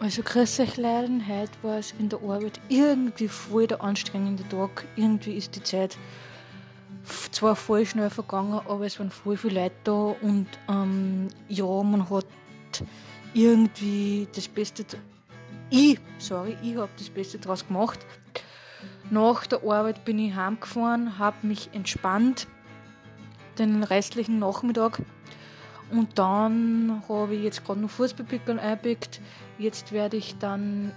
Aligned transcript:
Also 0.00 0.22
grüß 0.22 0.60
euch 0.60 0.78
Leiden, 0.78 1.28
heute 1.28 1.52
war 1.60 1.76
es 1.76 1.92
in 1.98 2.08
der 2.08 2.20
Arbeit 2.20 2.58
irgendwie 2.70 3.28
voll 3.28 3.66
der 3.66 3.82
anstrengende 3.82 4.48
Tag. 4.48 4.86
Irgendwie 4.96 5.34
ist 5.34 5.54
die 5.56 5.62
Zeit 5.62 5.98
zwar 7.30 7.54
voll 7.54 7.84
schnell 7.84 8.08
vergangen, 8.08 8.62
aber 8.66 8.86
es 8.86 8.98
waren 8.98 9.10
voll 9.10 9.36
viele 9.36 9.60
Leute 9.60 9.74
da 9.84 10.16
und 10.22 10.46
ähm, 10.70 11.28
ja, 11.48 11.66
man 11.82 12.08
hat 12.08 12.24
irgendwie 13.34 14.26
das 14.34 14.48
Beste, 14.48 14.86
ich, 15.68 16.00
sorry, 16.16 16.56
ich 16.62 16.76
habe 16.76 16.88
das 16.96 17.10
Beste 17.10 17.38
daraus 17.38 17.66
gemacht. 17.66 17.98
Nach 19.10 19.46
der 19.46 19.58
Arbeit 19.58 20.06
bin 20.06 20.18
ich 20.18 20.34
heimgefahren, 20.34 21.18
habe 21.18 21.46
mich 21.46 21.68
entspannt 21.74 22.46
den 23.58 23.82
restlichen 23.82 24.38
Nachmittag 24.38 25.02
und 25.90 26.18
dann 26.18 27.02
habe 27.08 27.34
ich 27.34 27.42
jetzt 27.42 27.64
gerade 27.64 27.80
noch 27.80 27.90
Fußballpickeln 27.90 28.58
eingepickt. 28.58 29.20
Jetzt 29.58 29.92
werde 29.92 30.16
ich 30.16 30.38
dann 30.38 30.92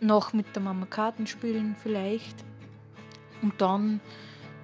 noch 0.00 0.32
mit 0.32 0.54
der 0.54 0.62
Mama 0.62 0.86
Karten 0.86 1.26
spielen 1.26 1.76
vielleicht. 1.82 2.36
Und 3.40 3.60
dann 3.60 4.00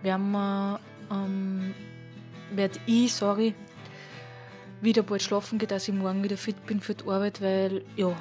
werden 0.02 0.30
wir, 0.32 0.80
ähm, 1.10 1.74
werde 2.52 2.78
ich, 2.86 3.14
sorry, 3.14 3.54
wieder 4.80 5.02
bald 5.02 5.22
schlafen 5.22 5.58
gehen, 5.58 5.68
dass 5.68 5.88
ich 5.88 5.94
morgen 5.94 6.22
wieder 6.22 6.36
fit 6.36 6.66
bin 6.66 6.80
für 6.80 6.94
die 6.94 7.04
Arbeit, 7.08 7.40
weil 7.40 7.84
ja, 7.96 8.14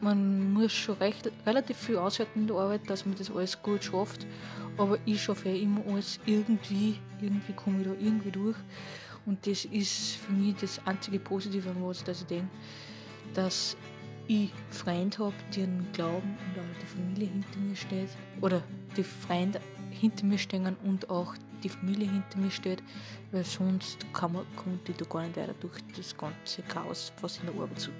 man 0.00 0.52
muss 0.52 0.72
schon 0.72 0.96
recht, 0.98 1.30
relativ 1.46 1.78
viel 1.78 1.96
aushalten 1.96 2.40
in 2.40 2.46
der 2.46 2.56
Arbeit, 2.56 2.82
dass 2.88 3.06
man 3.06 3.16
das 3.16 3.30
alles 3.30 3.60
gut 3.62 3.84
schafft. 3.84 4.26
Aber 4.76 4.98
ich 5.06 5.22
schaffe 5.22 5.48
ja 5.48 5.56
immer 5.56 5.80
alles 5.88 6.20
irgendwie, 6.26 6.98
irgendwie 7.20 7.52
komme 7.52 7.80
ich 7.80 7.86
da 7.86 7.92
irgendwie 7.98 8.30
durch. 8.30 8.56
Und 9.26 9.46
das 9.46 9.64
ist 9.64 10.16
für 10.16 10.32
mich 10.32 10.56
das 10.56 10.80
einzige 10.86 11.18
Positive 11.18 11.70
an 11.70 11.76
was, 11.80 12.04
dass 12.04 12.22
ich 12.22 12.26
denke, 12.26 12.48
dass 13.32 13.76
ich 14.26 14.50
Freunde 14.70 15.18
habe, 15.18 15.34
die 15.54 15.62
einen 15.62 15.86
glauben 15.92 16.36
und 16.38 16.60
auch 16.60 16.80
die 16.80 16.86
Familie 16.86 17.28
hinter 17.28 17.58
mir 17.58 17.76
steht. 17.76 18.08
Oder 18.40 18.62
die 18.96 19.02
Freunde 19.02 19.60
hinter 19.90 20.24
mir 20.26 20.38
stehen 20.38 20.76
und 20.84 21.08
auch 21.10 21.34
die 21.62 21.68
Familie 21.68 22.10
hinter 22.10 22.38
mir 22.38 22.50
steht, 22.50 22.82
weil 23.32 23.44
sonst 23.44 24.06
kann 24.12 24.32
man, 24.32 24.44
kommt 24.56 24.88
ich 24.88 24.96
da 24.96 25.04
gar 25.06 25.22
nicht 25.22 25.36
weiter 25.36 25.54
durch 25.60 25.78
das 25.96 26.16
ganze 26.16 26.62
Chaos, 26.62 27.12
was 27.20 27.38
in 27.38 27.46
der 27.46 27.54
Arbeit 27.54 27.80
so 27.80 27.90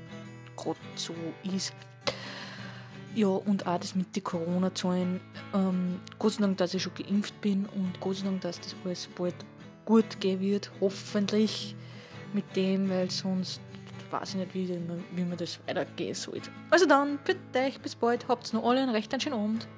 gerade 0.56 0.78
so 0.97 1.14
ist. 1.44 1.72
Ja, 3.14 3.28
und 3.28 3.66
auch 3.66 3.78
das 3.78 3.94
mit 3.94 4.14
den 4.16 4.25
Corona-Zahlen. 4.25 5.20
Ähm, 5.55 6.00
Gott 6.19 6.33
sei 6.33 6.42
Dank, 6.42 6.56
dass 6.59 6.75
ich 6.75 6.83
schon 6.83 6.94
geimpft 6.94 7.41
bin 7.41 7.66
und 7.66 7.98
Gott 8.00 8.16
sei 8.16 8.25
Dank, 8.25 8.41
dass 8.41 8.61
das 8.61 8.75
alles 8.84 9.09
bald 9.16 9.36
gut 9.85 10.21
gehen 10.21 10.41
wird, 10.41 10.71
hoffentlich 10.81 11.75
mit 12.33 12.45
dem, 12.57 12.89
weil 12.91 13.11
sonst 13.11 13.61
weiß 14.11 14.31
ich 14.31 14.37
nicht, 14.37 14.55
wie, 14.55 14.69
wie 15.15 15.25
man 15.25 15.37
das 15.37 15.59
weitergehen 15.67 16.15
soll. 16.15 16.41
Also 16.71 16.87
dann, 16.87 17.19
bitte 17.25 17.59
euch, 17.59 17.81
bis 17.81 17.95
bald, 17.95 18.27
habt 18.29 18.53
noch 18.53 18.65
alle 18.65 18.81
einen 18.81 18.91
recht 18.91 19.23
schönen 19.23 19.37
Abend. 19.37 19.69